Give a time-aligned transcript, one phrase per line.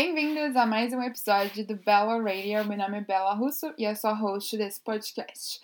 [0.00, 2.64] Bem-vindos a mais um episódio do Bella Radio.
[2.64, 5.60] Meu nome é Bella Russo e eu sou a host desse podcast.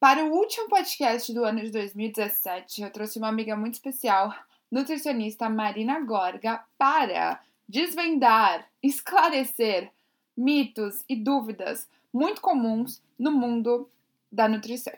[0.00, 4.34] Para o último podcast do ano de 2017, eu trouxe uma amiga muito especial,
[4.68, 9.92] nutricionista Marina Gorga, para desvendar, esclarecer
[10.36, 13.88] mitos e dúvidas muito comuns no mundo
[14.30, 14.92] da nutrição.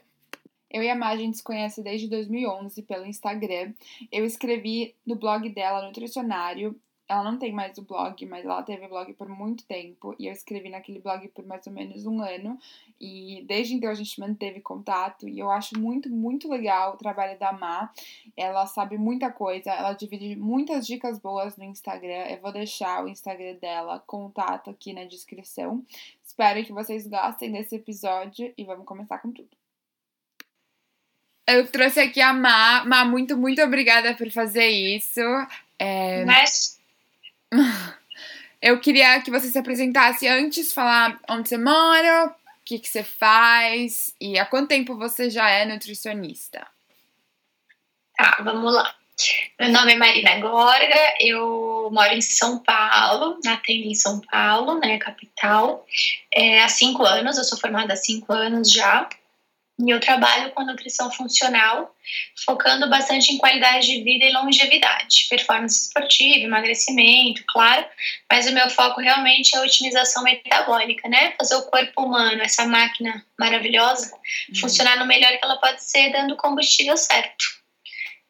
[0.71, 3.75] Eu e a Má, a gente se conhece desde 2011 pelo Instagram.
[4.11, 6.75] Eu escrevi no blog dela, Nutricionário.
[7.07, 10.15] Ela não tem mais o blog, mas ela teve blog por muito tempo.
[10.19, 12.59] E eu escrevi naquele blog por mais ou menos um ano.
[12.99, 15.29] E desde então a gente manteve contato.
[15.29, 17.91] E eu acho muito, muito legal o trabalho da Má.
[18.35, 19.71] Ela sabe muita coisa.
[19.71, 22.27] Ela divide muitas dicas boas no Instagram.
[22.31, 25.85] Eu vou deixar o Instagram dela, contato aqui na descrição.
[26.25, 28.53] Espero que vocês gostem desse episódio.
[28.57, 29.51] E vamos começar com tudo.
[31.47, 32.85] Eu trouxe aqui a Má.
[32.87, 35.21] Má, muito, muito obrigada por fazer isso.
[35.79, 36.25] É...
[36.25, 36.81] Mas,
[38.61, 43.03] Eu queria que você se apresentasse antes, falar onde você mora, o que, que você
[43.03, 46.67] faz e há quanto tempo você já é nutricionista.
[48.17, 48.95] tá, vamos lá.
[49.61, 54.81] Meu nome é Marina Gorga, eu moro em São Paulo, na Tenda em São Paulo,
[54.81, 55.87] né, capital.
[56.33, 59.09] É, há cinco anos, eu sou formada há cinco anos já.
[59.77, 61.93] E eu trabalho com nutrição funcional,
[62.45, 67.85] focando bastante em qualidade de vida e longevidade, performance esportiva, emagrecimento, claro,
[68.31, 71.33] mas o meu foco realmente é a otimização metabólica, né?
[71.37, 74.17] Fazer o corpo humano, essa máquina maravilhosa,
[74.61, 77.45] funcionar no melhor que ela pode ser, dando o combustível certo.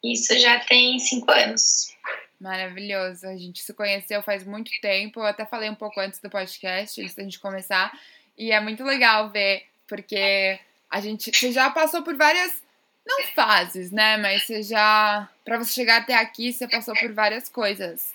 [0.02, 1.94] Isso já tem cinco anos.
[2.40, 3.26] Maravilhoso.
[3.26, 5.20] A gente se conheceu faz muito tempo.
[5.20, 7.90] Eu até falei um pouco antes do podcast, antes da gente começar.
[8.36, 10.58] E é muito legal ver, porque
[10.94, 11.36] a gente.
[11.36, 12.62] Você já passou por várias.
[13.04, 14.16] Não fases, né?
[14.16, 15.28] Mas você já.
[15.44, 18.12] Pra você chegar até aqui, você passou por várias coisas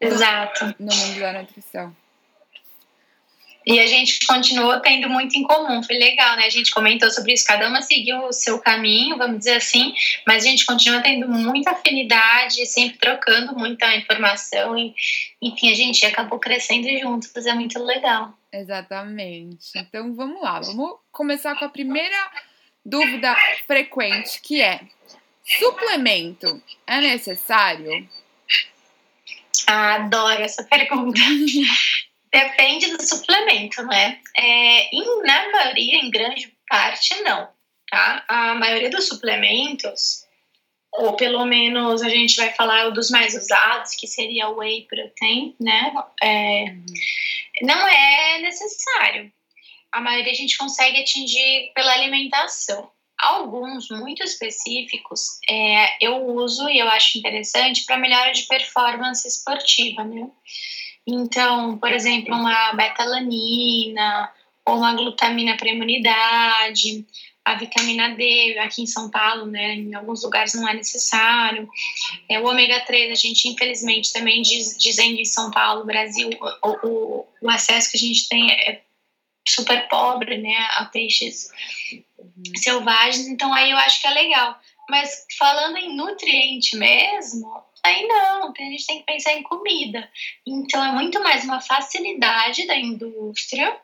[0.00, 0.74] Exato.
[0.78, 1.94] no mundo da nutrição.
[3.64, 6.46] E a gente continuou tendo muito em comum, foi legal, né?
[6.46, 9.94] A gente comentou sobre isso, cada uma seguiu o seu caminho, vamos dizer assim,
[10.26, 14.94] mas a gente continua tendo muita afinidade, sempre trocando muita informação, e,
[15.40, 18.36] enfim, a gente acabou crescendo juntos, é muito legal.
[18.52, 19.70] Exatamente.
[19.76, 22.30] Então vamos lá, vamos começar com a primeira
[22.84, 23.34] dúvida
[23.66, 24.80] frequente, que é:
[25.44, 28.08] suplemento é necessário?
[29.66, 31.20] Adoro essa pergunta.
[32.32, 34.18] Depende do suplemento, né?
[34.36, 37.48] É, em- na maioria, em grande parte, não.
[37.90, 38.24] Tá?
[38.26, 40.24] A maioria dos suplementos,
[40.92, 45.54] ou pelo menos a gente vai falar dos mais usados, que seria o whey protein,
[45.60, 45.92] né?
[46.22, 46.64] É,
[47.60, 49.30] não é necessário.
[49.92, 52.90] A maioria a gente consegue atingir pela alimentação.
[53.18, 60.02] Alguns muito específicos é, eu uso e eu acho interessante para melhora de performance esportiva,
[60.02, 60.28] né?
[61.06, 64.30] Então, por exemplo, uma betalanina
[64.64, 67.04] ou uma glutamina para imunidade,
[67.44, 71.68] a vitamina D, aqui em São Paulo, né, em alguns lugares não é necessário.
[72.28, 76.30] É, o ômega 3, a gente infelizmente também diz, dizendo em São Paulo, Brasil,
[76.62, 78.82] o, o, o acesso que a gente tem é
[79.46, 81.50] super pobre, né, a peixes
[82.56, 84.56] selvagens, então aí eu acho que é legal.
[84.88, 90.08] Mas falando em nutriente mesmo, aí não, a gente tem que pensar em comida.
[90.46, 93.76] Então é muito mais uma facilidade da indústria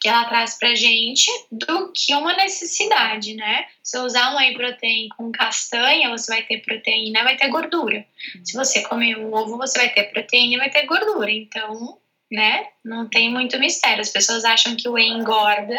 [0.00, 3.66] que ela traz pra gente do que uma necessidade, né?
[3.82, 8.06] Se eu usar um whey protein com castanha, você vai ter proteína, vai ter gordura.
[8.42, 11.30] Se você comer o ovo, você vai ter proteína e vai ter gordura.
[11.30, 11.98] Então,
[12.30, 12.68] né?
[12.82, 14.00] Não tem muito mistério.
[14.00, 15.76] As pessoas acham que o whey engorda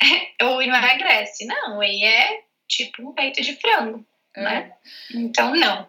[0.42, 1.46] ou emagrece.
[1.46, 4.04] Não, o whey é tipo um peito de frango,
[4.36, 4.72] né?
[5.14, 5.88] Então, não.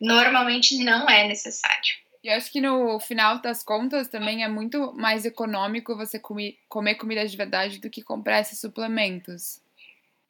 [0.00, 2.00] Normalmente não é necessário.
[2.22, 6.58] E eu acho que no final das contas também é muito mais econômico você comer,
[6.68, 9.60] comer comida de verdade do que comprar esses suplementos.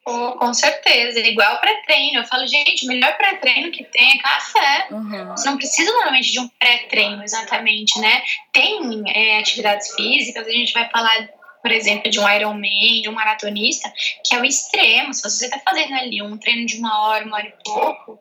[0.07, 2.19] Oh, com certeza, igual pré-treino.
[2.19, 4.87] Eu falo, gente, o melhor pré-treino que tem é café.
[4.89, 5.31] Uhum.
[5.31, 8.23] Você não precisa normalmente de um pré-treino, exatamente, né?
[8.51, 11.29] Tem é, atividades físicas, a gente vai falar,
[11.61, 13.93] por exemplo, de um Ironman, de um maratonista,
[14.25, 15.13] que é o extremo.
[15.13, 18.19] Se você está fazendo ali um treino de uma hora, uma hora e pouco,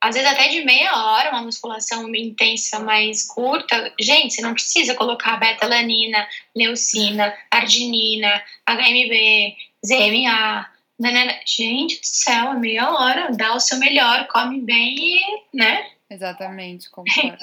[0.00, 4.94] às vezes até de meia hora, uma musculação intensa mais curta, gente, você não precisa
[4.94, 10.70] colocar betalanina, leucina, arginina, HMB, ZMA.
[11.00, 11.34] Nanana.
[11.46, 15.86] Gente do céu, é meia hora, dá o seu melhor, come bem e, né?
[16.10, 17.38] Exatamente, concordo.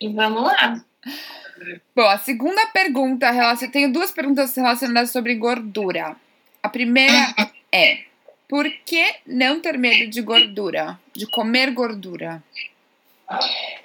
[0.00, 0.80] E vamos lá.
[1.94, 3.68] Bom, a segunda pergunta, relacion...
[3.70, 6.16] tenho duas perguntas relacionadas sobre gordura.
[6.62, 7.34] A primeira
[7.72, 8.04] é:
[8.48, 10.98] por que não ter medo de gordura?
[11.14, 12.42] De comer gordura?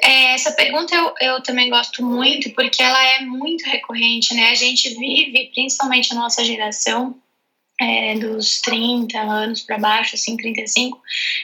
[0.02, 4.50] É, essa pergunta eu, eu também gosto muito porque ela é muito recorrente, né?
[4.50, 7.16] A gente vive, principalmente a nossa geração,
[7.80, 11.02] é, dos 30 anos para baixo, assim, 35,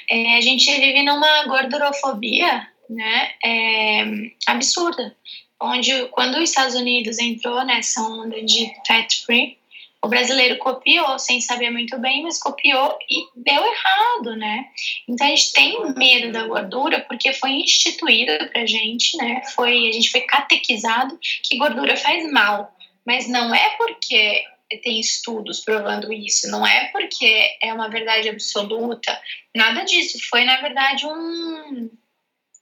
[0.09, 3.31] é, a gente vive numa gordurofobia, né?
[3.43, 4.03] É,
[4.45, 5.15] absurda.
[5.61, 9.57] Onde, quando os Estados Unidos entrou nessa onda de fat free,
[10.05, 14.67] o brasileiro copiou sem saber muito bem, mas copiou e deu errado, né?
[15.09, 19.41] Então a gente tem medo da gordura porque foi instituído pra gente, né?
[19.55, 22.71] Foi, a gente foi catequizado que gordura faz mal.
[23.03, 24.43] Mas não é porque
[24.83, 29.19] tem estudos provando isso, não é porque é uma verdade absoluta,
[29.55, 30.19] nada disso.
[30.29, 31.89] Foi, na verdade, um,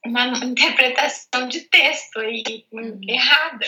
[0.06, 3.00] uma interpretação de texto aí, uhum.
[3.06, 3.66] errada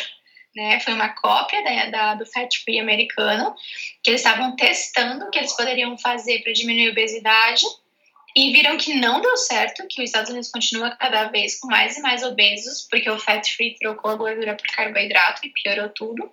[0.56, 0.80] né?
[0.80, 3.54] Foi uma cópia da, da, do Fat Free americano,
[4.02, 7.64] que eles estavam testando o que eles poderiam fazer para diminuir a obesidade
[8.34, 11.96] e viram que não deu certo, que os Estados Unidos continua cada vez com mais
[11.96, 16.32] e mais obesos, porque o Fat Free trocou a gordura por carboidrato e piorou tudo.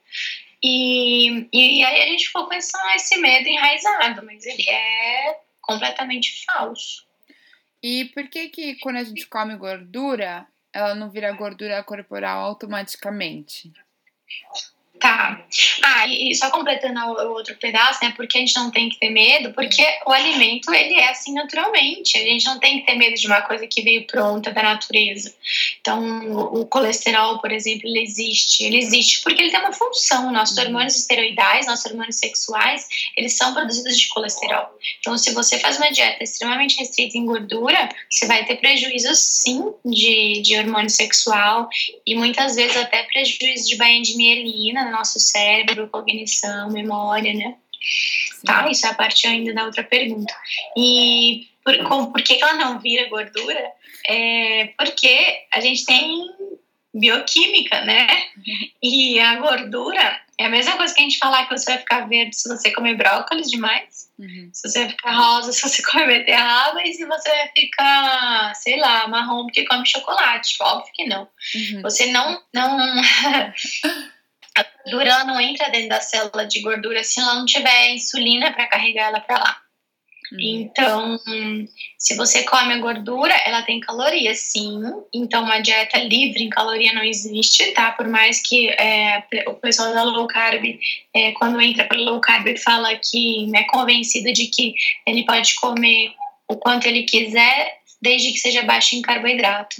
[0.61, 7.05] E, e aí a gente ficou com esse medo enraizado, mas ele é completamente falso.
[7.81, 13.73] E por que que quando a gente come gordura, ela não vira gordura corporal automaticamente?
[14.41, 14.72] Yeah.
[15.03, 15.37] Tá.
[15.83, 18.13] Ah, e só completando o outro pedaço, né?
[18.15, 22.17] Porque a gente não tem que ter medo, porque o alimento, ele é assim naturalmente.
[22.17, 25.35] A gente não tem que ter medo de uma coisa que veio pronta da natureza.
[25.81, 28.63] Então, o colesterol, por exemplo, ele existe.
[28.63, 30.31] Ele existe porque ele tem uma função.
[30.31, 30.63] Nossos uhum.
[30.63, 34.69] hormônios esteroidais, nossos hormônios sexuais, eles são produzidos de colesterol.
[35.01, 39.65] Então, se você faz uma dieta extremamente restrita em gordura, você vai ter prejuízo, sim,
[39.83, 41.67] de, de hormônio sexual
[42.07, 47.55] e muitas vezes até prejuízo de bainha de mielina nosso cérebro, cognição, memória, né?
[48.45, 50.33] Tá, isso é a parte ainda da outra pergunta.
[50.77, 53.71] E por, com, por que ela não vira gordura?
[54.07, 56.29] É porque a gente tem
[56.93, 58.07] bioquímica, né?
[58.81, 62.07] E a gordura é a mesma coisa que a gente falar que você vai ficar
[62.07, 64.49] verde se você comer brócolis demais, uhum.
[64.53, 68.77] se você vai ficar rosa se você comer beterraba e se você vai ficar, sei
[68.79, 70.55] lá, marrom porque come chocolate.
[70.61, 71.27] Óbvio que não.
[71.55, 71.81] Uhum.
[71.81, 72.77] Você não, não
[74.57, 78.67] a gordura não entra dentro da célula de gordura se ela não tiver insulina para
[78.67, 79.63] carregar ela para lá.
[80.31, 80.39] Uhum.
[80.39, 81.19] Então,
[81.97, 84.81] se você come a gordura, ela tem calorias, sim.
[85.13, 87.91] Então, uma dieta livre em caloria não existe, tá?
[87.91, 90.63] Por mais que é, o pessoal da low carb,
[91.13, 94.73] é, quando entra para low carb, fala que é convencido de que
[95.05, 96.13] ele pode comer
[96.47, 99.75] o quanto ele quiser, desde que seja baixo em carboidrato.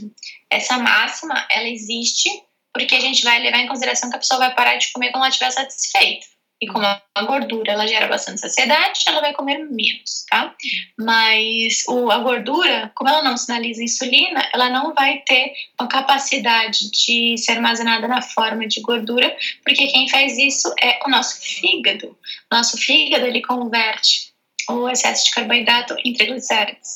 [0.50, 2.30] Essa máxima, ela existe
[2.74, 5.24] porque a gente vai levar em consideração que a pessoa vai parar de comer quando
[5.24, 6.34] ela estiver satisfeita.
[6.62, 10.56] E como a gordura ela gera bastante saciedade, ela vai comer menos, tá?
[10.98, 16.90] Mas o, a gordura, como ela não sinaliza insulina, ela não vai ter uma capacidade
[16.90, 19.36] de ser armazenada na forma de gordura,
[19.66, 22.18] porque quem faz isso é o nosso fígado.
[22.50, 24.32] Nosso fígado ele converte
[24.70, 26.90] o excesso de carboidrato em triglicéridos.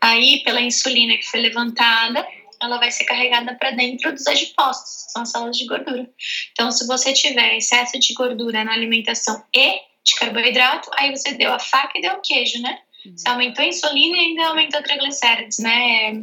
[0.00, 2.26] Aí, pela insulina que foi levantada,
[2.62, 6.08] ela vai ser carregada para dentro dos adipócitos, que são as células de gordura.
[6.52, 11.52] Então, se você tiver excesso de gordura na alimentação e de carboidrato, aí você deu
[11.52, 12.78] a faca e deu o queijo, né?
[13.04, 13.16] Uhum.
[13.16, 16.22] Você aumentou a insulina e ainda aumentou triglicéridos, né?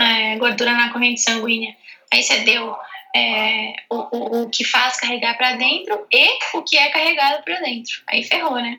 [0.00, 1.76] É, gordura na corrente sanguínea.
[2.12, 2.76] Aí você deu
[3.14, 7.60] é, o, o, o que faz carregar para dentro e o que é carregado para
[7.60, 8.02] dentro.
[8.08, 8.78] Aí ferrou, né?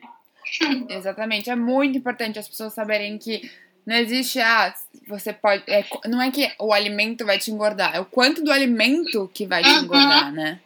[0.89, 1.49] Exatamente.
[1.49, 3.49] É muito importante as pessoas saberem que
[3.85, 4.73] não existe, ah,
[5.07, 5.63] você pode.
[5.67, 9.45] É, não é que o alimento vai te engordar, é o quanto do alimento que
[9.45, 9.83] vai te uhum.
[9.83, 10.59] engordar, né?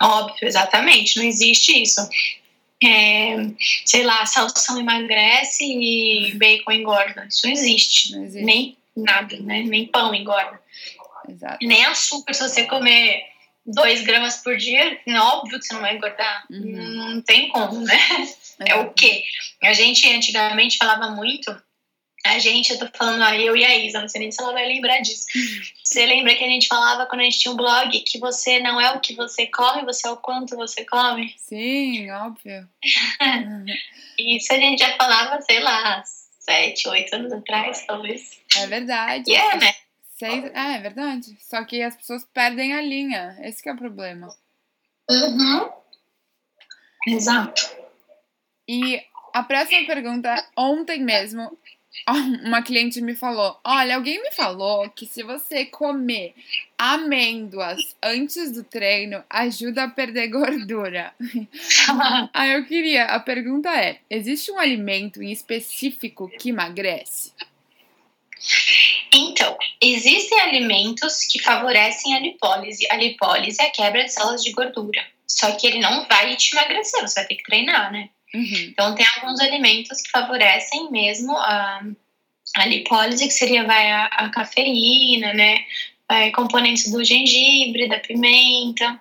[0.00, 1.16] Óbvio, exatamente.
[1.16, 2.00] Não existe isso.
[2.84, 3.36] É,
[3.86, 7.26] sei lá, salsão emagrece e bacon engorda.
[7.30, 8.12] Isso não existe.
[8.12, 8.44] Não existe.
[8.44, 9.62] Nem nada, né?
[9.62, 10.60] Nem pão engorda.
[11.28, 11.64] Exato.
[11.64, 13.22] Nem açúcar, se você comer
[13.64, 16.44] 2 gramas por dia, é óbvio que você não vai engordar.
[16.50, 17.12] Uhum.
[17.12, 17.96] Não tem como, né?
[18.58, 18.72] É.
[18.72, 19.22] é o quê?
[19.62, 21.56] A gente antigamente falava muito
[22.24, 24.52] a gente, eu tô falando a eu e a Isa, não sei nem se ela
[24.52, 25.26] vai lembrar disso.
[25.82, 28.80] Você lembra que a gente falava quando a gente tinha um blog que você não
[28.80, 31.34] é o que você come, você é o quanto você come?
[31.36, 32.68] Sim, óbvio.
[34.18, 38.38] Isso a gente já falava, sei lá, sete, oito anos atrás, talvez.
[38.56, 39.30] É verdade.
[39.30, 39.74] E é, né?
[40.16, 40.44] Seis...
[40.44, 41.36] É, é verdade.
[41.40, 43.36] Só que as pessoas perdem a linha.
[43.40, 44.32] Esse é o problema.
[45.10, 45.70] Uhum.
[47.08, 47.76] Exato.
[48.68, 49.02] E
[49.32, 51.58] a próxima pergunta, ontem mesmo,
[52.44, 56.34] uma cliente me falou: Olha, alguém me falou que se você comer
[56.76, 61.14] amêndoas antes do treino, ajuda a perder gordura.
[62.32, 67.32] Aí eu queria, a pergunta é: existe um alimento em específico que emagrece?
[69.14, 72.86] Então, existem alimentos que favorecem a lipólise.
[72.90, 75.04] A lipólise é a quebra de células de gordura.
[75.26, 78.10] Só que ele não vai te emagrecer, você vai ter que treinar, né?
[78.34, 78.66] Uhum.
[78.68, 81.82] Então, tem alguns alimentos que favorecem mesmo a,
[82.56, 85.64] a lipólise, que seria vai, a, a cafeína, né?
[86.08, 89.00] Vai, componentes do gengibre, da pimenta.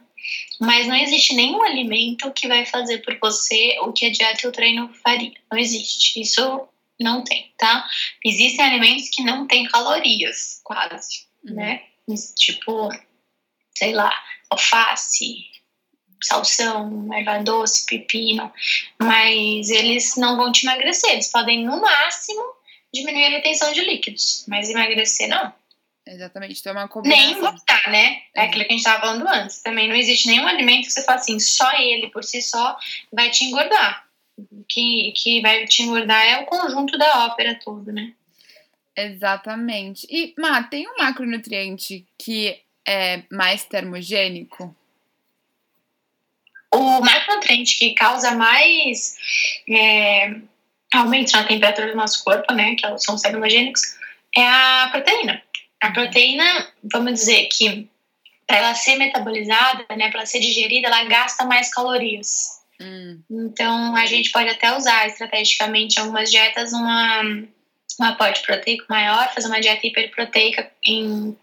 [0.60, 4.48] Mas não existe nenhum alimento que vai fazer por você o que a dieta e
[4.48, 5.34] o treino faria.
[5.52, 6.22] Não existe.
[6.22, 6.68] Isso
[7.00, 7.88] não tem, tá?
[8.24, 11.56] Existem alimentos que não têm calorias, quase, uhum.
[11.56, 11.84] né?
[12.38, 12.90] Tipo,
[13.76, 14.12] sei lá,
[14.50, 15.46] alface,
[16.22, 18.52] salsão, erva doce, pepino,
[19.00, 21.12] mas eles não vão te emagrecer.
[21.12, 22.44] Eles podem, no máximo,
[22.94, 25.54] diminuir a retenção de líquidos, mas emagrecer não.
[26.06, 27.26] Exatamente, então é uma combinação.
[27.26, 28.22] Nem engordar, né?
[28.36, 29.62] É aquilo que a gente estava falando antes.
[29.62, 32.78] Também não existe nenhum alimento que você fala assim, só ele por si só
[33.12, 34.06] vai te engordar.
[34.38, 38.14] O que, que vai te engordar é o conjunto da ópera toda, né?
[38.96, 40.08] Exatamente.
[40.10, 44.76] E, Má, tem um macronutriente que é mais termogênico?
[46.74, 49.18] O macronutriente que causa mais
[49.70, 50.36] é,
[50.94, 53.82] aumento na temperatura do nosso corpo, né, que são os termogênicos,
[54.36, 55.42] é a proteína.
[55.82, 57.90] A proteína, vamos dizer que
[58.46, 62.62] para ela ser metabolizada, né, para ela ser digerida, ela gasta mais calorias.
[62.82, 63.22] Hum.
[63.30, 69.48] Então, a gente pode até usar estrategicamente algumas dietas uma, um aporte proteico maior, fazer
[69.48, 71.38] uma dieta hiperproteica em,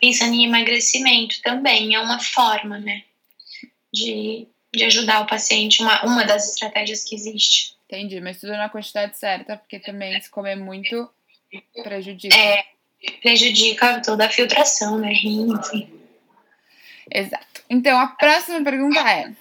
[0.00, 1.94] pensando em emagrecimento também.
[1.94, 3.02] É uma forma, né,
[3.92, 7.74] de, de ajudar o paciente, uma, uma das estratégias que existe.
[7.86, 11.08] Entendi, mas tudo na quantidade certa, porque também se comer muito
[11.82, 12.36] prejudica.
[12.36, 12.64] É,
[13.22, 15.88] prejudica toda a filtração, né, rim, enfim.
[17.12, 17.62] Exato.
[17.70, 19.32] Então, a próxima pergunta é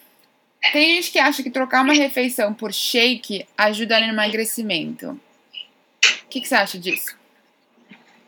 [0.72, 5.12] tem gente que acha que trocar uma refeição por shake ajuda no emagrecimento.
[5.12, 7.15] O que, que você acha disso?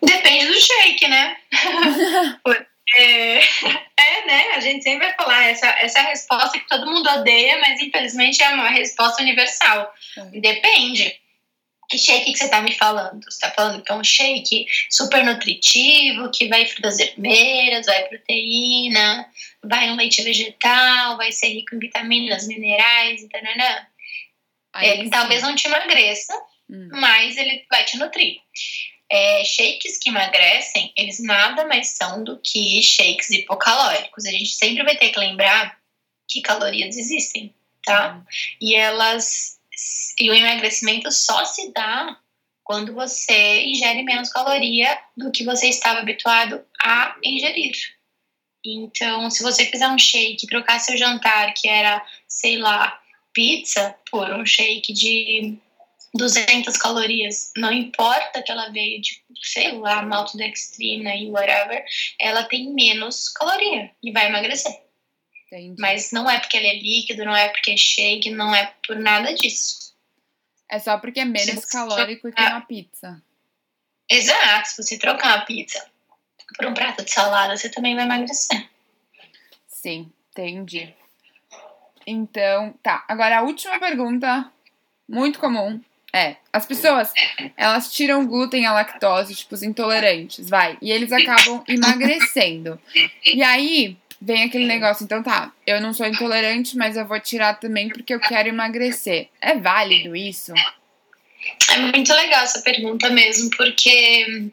[0.02, 1.38] Depende do shake, né?
[2.96, 3.40] é,
[3.98, 4.48] é, né?
[4.56, 8.50] A gente sempre vai falar essa, essa resposta que todo mundo odeia, mas infelizmente é
[8.50, 9.94] uma resposta universal.
[10.32, 11.20] Depende
[11.90, 13.24] que shake que você tá me falando?
[13.24, 19.26] Você tá falando que é um shake super nutritivo, que vai frutas vermelhas, vai proteína,
[19.64, 23.42] vai um leite vegetal, vai ser rico em vitaminas, minerais e tal.
[24.82, 26.34] Ele talvez não te emagreça,
[26.70, 26.90] hum.
[26.92, 28.38] mas ele vai te nutrir.
[29.10, 34.26] É, shakes que emagrecem, eles nada mais são do que shakes hipocalóricos.
[34.26, 35.78] A gente sempre vai ter que lembrar
[36.30, 38.22] que calorias existem, tá?
[38.60, 39.58] E elas
[40.20, 42.18] e o emagrecimento só se dá
[42.64, 47.76] quando você ingere menos caloria do que você estava habituado a ingerir.
[48.66, 53.00] Então, se você fizer um shake, trocar seu jantar, que era, sei lá,
[53.32, 55.58] pizza, por um shake de
[56.18, 61.86] 200 calorias, não importa que ela veio de, sei lá, maltodextrina e whatever,
[62.20, 64.82] ela tem menos caloria e vai emagrecer.
[65.46, 65.76] Entendi.
[65.80, 68.98] Mas não é porque ele é líquido, não é porque é shake, não é por
[68.98, 69.96] nada disso.
[70.70, 73.22] É só porque é menos calórico que uma pizza.
[74.10, 75.86] Exato, se você trocar uma pizza
[76.56, 78.70] por um prato de salada, você também vai emagrecer.
[79.68, 80.94] Sim, entendi.
[82.06, 83.06] Então, tá.
[83.08, 84.52] Agora a última pergunta,
[85.08, 85.82] muito comum,
[86.14, 87.12] é: as pessoas
[87.56, 92.80] elas tiram glúten e a lactose, tipo os intolerantes, vai, e eles acabam emagrecendo.
[93.26, 97.60] E aí, vem aquele negócio, então tá, eu não sou intolerante, mas eu vou tirar
[97.60, 99.30] também porque eu quero emagrecer.
[99.42, 100.54] É válido isso?
[101.70, 104.52] É muito legal essa pergunta mesmo, porque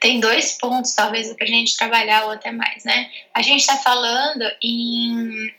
[0.00, 3.10] tem dois pontos, talvez, pra gente trabalhar ou até mais, né?
[3.34, 5.52] A gente tá falando em.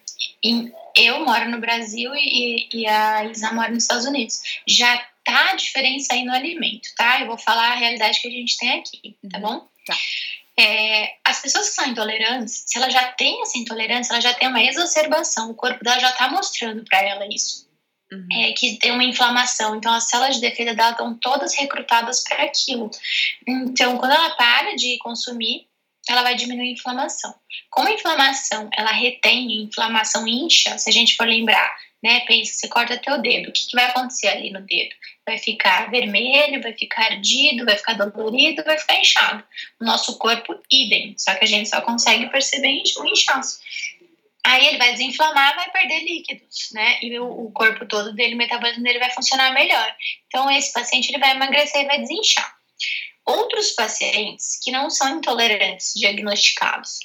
[0.95, 4.39] Eu moro no Brasil e, e a Isa mora nos Estados Unidos.
[4.67, 7.21] Já tá a diferença aí no alimento, tá?
[7.21, 9.43] Eu vou falar a realidade que a gente tem aqui, tá uhum.
[9.43, 9.67] bom?
[9.85, 9.95] Tá.
[10.59, 14.49] É, as pessoas que são intolerantes, se ela já tem essa intolerância, ela já tem
[14.49, 17.69] uma exacerbação, o corpo dela já está mostrando para ela isso.
[18.11, 18.27] Uhum.
[18.33, 22.43] É, que tem uma inflamação, então as células de defesa dela estão todas recrutadas para
[22.43, 22.89] aquilo.
[23.47, 25.68] Então, quando ela para de consumir,
[26.07, 27.33] ela vai diminuir a inflamação.
[27.69, 32.21] Como a inflamação, ela retém, a inflamação incha, se a gente for lembrar, né?
[32.21, 34.95] Pensa, você corta teu dedo, o que, que vai acontecer ali no dedo?
[35.25, 39.43] Vai ficar vermelho, vai ficar ardido, vai ficar dolorido, vai ficar inchado.
[39.79, 43.59] O nosso corpo, idem, só que a gente só consegue perceber o inchaço.
[44.45, 46.97] Aí ele vai desinflamar, vai perder líquidos, né?
[47.01, 49.95] E o, o corpo todo dele, o metabolismo dele vai funcionar melhor.
[50.27, 52.57] Então esse paciente ele vai emagrecer e vai desinchar.
[53.29, 56.99] Outros pacientes que não são intolerantes diagnosticados,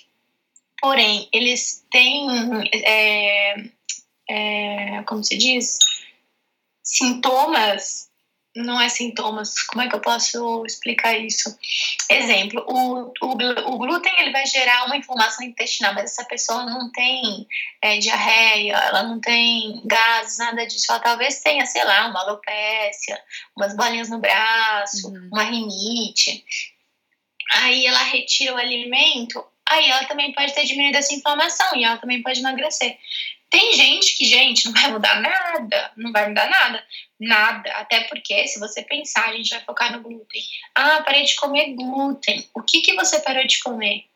[0.80, 2.26] porém eles têm
[2.72, 3.54] é,
[4.30, 5.78] é, como se diz,
[6.82, 8.08] sintomas
[8.54, 9.60] não é sintomas.
[9.62, 11.56] Como é que eu posso explicar isso?
[12.08, 16.90] Exemplo, o, o, o glúten ele vai gerar uma inflamação intestinal, mas essa pessoa não
[16.92, 17.46] tem
[17.82, 20.86] é, diarreia, ela não tem gases, nada disso.
[20.90, 23.20] Ela talvez tenha, sei lá, uma alopécia,
[23.56, 25.28] umas bolinhas no braço, uhum.
[25.32, 26.44] uma rinite.
[27.50, 31.98] Aí ela retira o alimento, aí ela também pode ter diminuído essa inflamação e ela
[31.98, 32.98] também pode emagrecer.
[33.54, 36.84] Tem gente que, gente, não vai mudar nada, não vai mudar nada,
[37.20, 37.70] nada.
[37.74, 40.42] Até porque, se você pensar, a gente vai focar no glúten.
[40.74, 42.50] Ah, parei de comer glúten.
[42.52, 44.06] O que, que você parou de comer?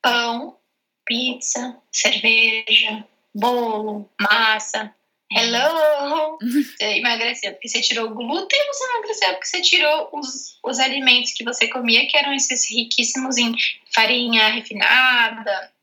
[0.00, 0.56] Pão,
[1.04, 3.04] pizza, cerveja,
[3.34, 4.94] bolo, massa.
[5.32, 6.38] Hello!
[6.40, 10.78] Você emagreceu porque você tirou o glúten ou você emagreceu porque você tirou os, os
[10.78, 13.52] alimentos que você comia, que eram esses riquíssimos em
[13.92, 15.73] farinha refinada,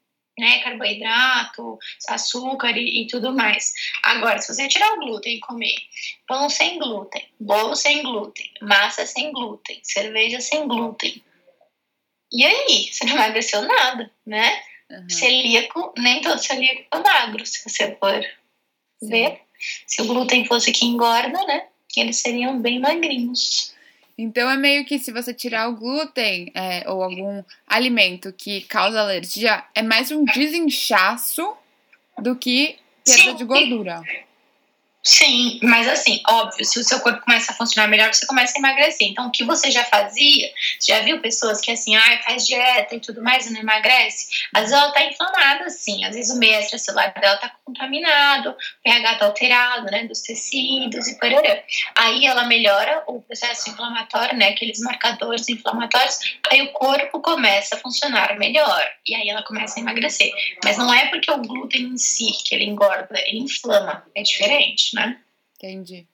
[0.41, 1.77] né, carboidrato,
[2.10, 3.71] açúcar e, e, tudo mais.
[4.01, 5.75] Agora, se você tirar o glúten e comer
[6.27, 11.24] pão sem glúten, bolo sem glúten, massa sem glúten, cerveja sem glúten,
[12.31, 12.89] e aí?
[12.91, 14.62] Você não emagreceu nada, né?
[14.89, 15.10] Uhum.
[15.10, 18.25] Celíaco, nem todo celíaco é magro, se você for
[19.01, 19.41] ver.
[19.86, 21.67] Se o glúten fosse que engorda, né?
[21.95, 23.71] Eles seriam bem magrinhos.
[24.22, 29.01] Então é meio que se você tirar o glúten é, ou algum alimento que causa
[29.01, 31.56] alergia, é mais um desinchaço
[32.20, 34.04] do que perda de gordura.
[35.03, 38.60] Sim, mas assim, óbvio, se o seu corpo começa a funcionar melhor, você começa a
[38.60, 39.08] emagrecer.
[39.08, 42.96] Então, o que você já fazia, você já viu pessoas que assim, ah, faz dieta
[42.96, 44.27] e tudo mais e não emagrece?
[44.53, 48.55] Às vezes ela tá inflamada, assim, às vezes o meio extracelular dela tá contaminado, o
[48.84, 51.58] pH tá alterado, né, dos tecidos e pororã.
[51.98, 56.20] Aí ela melhora o processo inflamatório, né, aqueles marcadores inflamatórios,
[56.51, 60.31] aí o corpo começa a funcionar melhor, e aí ela começa a emagrecer.
[60.63, 64.90] Mas não é porque o glúten em si, que ele engorda, ele inflama, é diferente
[64.95, 65.19] né?
[65.55, 66.07] Entendi.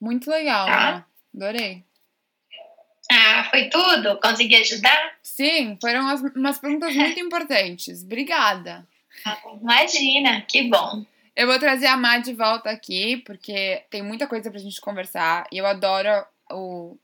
[0.00, 0.92] Muito legal, tá?
[0.92, 1.04] né?
[1.34, 1.84] Adorei.
[3.10, 4.18] Ah, foi tudo?
[4.20, 5.16] Consegui ajudar?
[5.22, 8.02] Sim, foram umas, umas perguntas muito importantes.
[8.02, 8.86] Obrigada.
[9.60, 11.04] Imagina, que bom.
[11.34, 15.46] Eu vou trazer a Má de volta aqui, porque tem muita coisa pra gente conversar.
[15.50, 16.98] E eu adoro o,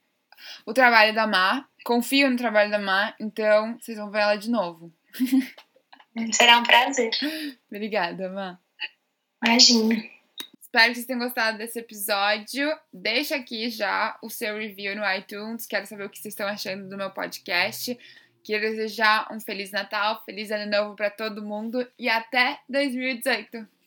[0.66, 1.66] o trabalho da Má.
[1.84, 4.92] Confio no trabalho da Má, então vocês vão ver ela de novo.
[6.32, 7.10] Será um prazer.
[7.70, 8.58] Obrigada, Má.
[9.44, 10.17] Imagina.
[10.68, 12.70] Espero que vocês tenham gostado desse episódio.
[12.92, 15.64] Deixa aqui já o seu review no iTunes.
[15.64, 17.98] Quero saber o que vocês estão achando do meu podcast.
[18.44, 23.77] Quero desejar um Feliz Natal, Feliz Ano Novo para todo mundo e até 2018.